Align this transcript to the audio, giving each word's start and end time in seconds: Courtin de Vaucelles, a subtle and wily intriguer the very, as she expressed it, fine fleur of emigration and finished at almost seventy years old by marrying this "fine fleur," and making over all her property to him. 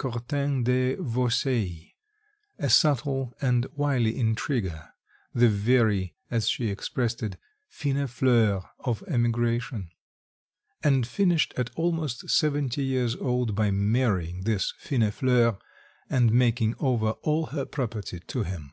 Courtin 0.00 0.62
de 0.62 0.94
Vaucelles, 0.94 1.86
a 2.56 2.70
subtle 2.70 3.34
and 3.40 3.66
wily 3.74 4.16
intriguer 4.16 4.90
the 5.34 5.48
very, 5.48 6.14
as 6.30 6.48
she 6.48 6.68
expressed 6.70 7.20
it, 7.20 7.36
fine 7.66 8.06
fleur 8.06 8.62
of 8.78 9.02
emigration 9.08 9.90
and 10.84 11.04
finished 11.04 11.52
at 11.56 11.74
almost 11.74 12.30
seventy 12.30 12.84
years 12.84 13.16
old 13.16 13.56
by 13.56 13.72
marrying 13.72 14.42
this 14.42 14.72
"fine 14.78 15.10
fleur," 15.10 15.58
and 16.08 16.30
making 16.32 16.76
over 16.78 17.10
all 17.24 17.46
her 17.46 17.64
property 17.64 18.20
to 18.20 18.44
him. 18.44 18.70